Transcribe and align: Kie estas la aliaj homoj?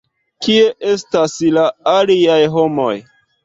Kie 0.45 0.63
estas 0.93 1.37
la 1.59 1.67
aliaj 1.95 2.41
homoj? 2.59 2.93